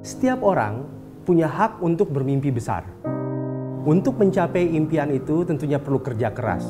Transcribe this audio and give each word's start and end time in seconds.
Setiap 0.00 0.40
orang 0.40 0.88
punya 1.28 1.44
hak 1.44 1.84
untuk 1.84 2.08
bermimpi 2.08 2.48
besar. 2.48 2.88
Untuk 3.84 4.16
mencapai 4.16 4.72
impian 4.72 5.12
itu 5.12 5.44
tentunya 5.44 5.76
perlu 5.76 6.00
kerja 6.00 6.32
keras. 6.32 6.64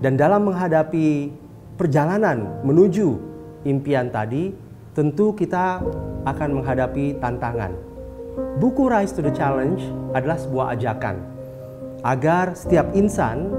Dan 0.00 0.16
dalam 0.16 0.48
menghadapi 0.48 1.28
perjalanan 1.76 2.64
menuju 2.64 3.20
impian 3.68 4.08
tadi, 4.08 4.48
tentu 4.96 5.36
kita 5.36 5.84
akan 6.24 6.48
menghadapi 6.56 7.20
tantangan. 7.20 7.76
Buku 8.56 8.88
Rise 8.88 9.12
to 9.12 9.20
the 9.20 9.34
Challenge 9.36 9.84
adalah 10.16 10.40
sebuah 10.40 10.72
ajakan 10.72 11.20
agar 12.00 12.56
setiap 12.56 12.88
insan 12.96 13.52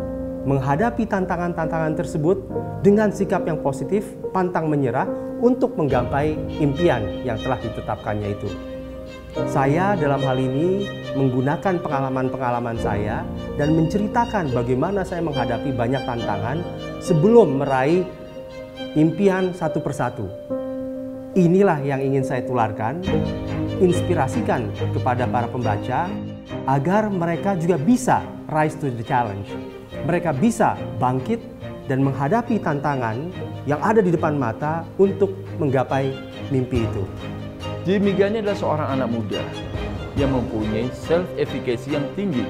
menghadapi 0.49 1.05
tantangan-tantangan 1.05 1.93
tersebut 1.93 2.41
dengan 2.81 3.13
sikap 3.13 3.45
yang 3.45 3.61
positif, 3.61 4.17
pantang 4.33 4.65
menyerah 4.65 5.05
untuk 5.45 5.77
menggapai 5.77 6.33
impian 6.57 7.05
yang 7.21 7.37
telah 7.37 7.61
ditetapkannya 7.61 8.33
itu. 8.33 8.78
Saya 9.29 9.93
dalam 9.93 10.25
hal 10.25 10.41
ini 10.41 10.89
menggunakan 11.13 11.77
pengalaman-pengalaman 11.85 12.77
saya 12.81 13.21
dan 13.61 13.77
menceritakan 13.77 14.49
bagaimana 14.49 15.05
saya 15.05 15.21
menghadapi 15.21 15.69
banyak 15.69 16.01
tantangan 16.01 16.65
sebelum 16.97 17.61
meraih 17.61 18.01
impian 18.97 19.53
satu 19.53 19.77
persatu. 19.85 20.25
Inilah 21.37 21.77
yang 21.85 22.01
ingin 22.01 22.25
saya 22.25 22.41
tularkan, 22.41 23.05
inspirasikan 23.77 24.73
kepada 24.97 25.29
para 25.29 25.45
pembaca 25.45 26.09
agar 26.65 27.13
mereka 27.13 27.53
juga 27.53 27.77
bisa 27.77 28.25
rise 28.49 28.81
to 28.81 28.89
the 28.89 29.05
challenge. 29.05 29.45
Mereka 30.09 30.33
bisa 30.41 30.73
bangkit 30.97 31.37
dan 31.85 32.01
menghadapi 32.01 32.57
tantangan 32.57 33.29
yang 33.69 33.77
ada 33.85 34.01
di 34.01 34.09
depan 34.09 34.33
mata 34.41 34.81
untuk 34.97 35.37
menggapai 35.61 36.17
mimpi 36.49 36.81
itu. 36.81 37.05
Jimmy 37.87 38.11
Gani 38.11 38.43
adalah 38.43 38.59
seorang 38.59 38.89
anak 38.99 39.07
muda 39.07 39.39
yang 40.19 40.35
mempunyai 40.35 40.91
self-efficacy 40.91 41.95
yang 41.95 42.03
tinggi. 42.11 42.43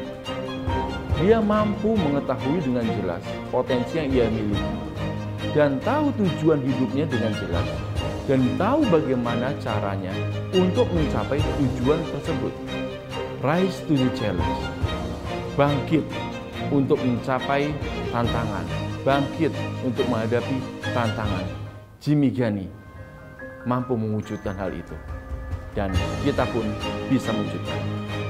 Dia 1.21 1.37
mampu 1.37 1.93
mengetahui 1.93 2.65
dengan 2.65 2.81
jelas 2.97 3.21
potensi 3.53 4.01
yang 4.01 4.09
ia 4.09 4.25
miliki 4.25 4.73
dan 5.53 5.77
tahu 5.85 6.09
tujuan 6.17 6.65
hidupnya 6.65 7.05
dengan 7.05 7.29
jelas 7.37 7.67
dan 8.25 8.41
tahu 8.57 8.81
bagaimana 8.89 9.53
caranya 9.61 10.13
untuk 10.49 10.89
mencapai 10.89 11.37
tujuan 11.61 12.01
tersebut. 12.09 12.53
Rise 13.45 13.85
to 13.85 13.93
the 13.93 14.09
challenge. 14.17 14.61
Bangkit 15.53 16.03
untuk 16.73 16.97
mencapai 17.05 17.69
tantangan. 18.09 18.65
Bangkit 19.05 19.53
untuk 19.85 20.09
menghadapi 20.09 20.57
tantangan. 20.89 21.45
Jimmy 22.01 22.33
Gani 22.33 22.65
mampu 23.67 23.93
mewujudkan 23.93 24.55
hal 24.55 24.71
itu 24.73 25.18
dan 25.77 25.93
kita 26.25 26.45
pun 26.49 26.65
bisa 27.09 27.29
mewujudkan. 27.33 27.79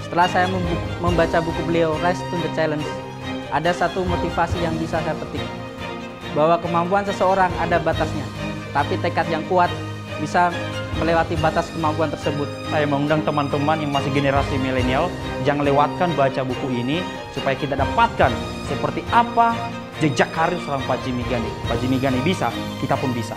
Setelah 0.03 0.27
saya 0.27 0.47
membaca 0.99 1.37
buku 1.43 1.61
beliau 1.69 1.93
Rise 2.01 2.23
to 2.33 2.35
the 2.41 2.49
Challenge, 2.57 2.85
ada 3.53 3.71
satu 3.71 4.01
motivasi 4.05 4.57
yang 4.61 4.73
bisa 4.81 4.97
saya 4.99 5.15
petik. 5.17 5.43
Bahwa 6.33 6.61
kemampuan 6.61 7.05
seseorang 7.05 7.49
ada 7.57 7.81
batasnya, 7.81 8.25
tapi 8.73 8.97
tekad 9.01 9.25
yang 9.33 9.41
kuat 9.49 9.69
bisa 10.21 10.53
melewati 10.99 11.33
batas 11.39 11.71
kemampuan 11.71 12.11
tersebut. 12.11 12.45
Saya 12.69 12.85
mengundang 12.85 13.23
teman-teman 13.23 13.79
yang 13.79 13.91
masih 13.95 14.11
generasi 14.11 14.59
milenial, 14.59 15.07
jangan 15.47 15.63
lewatkan 15.63 16.11
baca 16.13 16.43
buku 16.43 16.67
ini 16.75 16.99
supaya 17.31 17.55
kita 17.55 17.79
dapatkan 17.79 18.29
seperti 18.67 19.01
apa 19.09 19.55
jejak 20.03 20.29
karir 20.35 20.59
seorang 20.63 20.83
Pak 20.85 20.99
Jimmy 21.07 21.23
Gani. 21.27 21.49
Pak 21.65 21.77
Jimmy 21.79 21.97
Gani 21.97 22.19
bisa, 22.21 22.51
kita 22.83 22.99
pun 22.99 23.11
bisa. 23.15 23.35